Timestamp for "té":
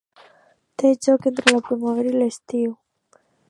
0.83-0.91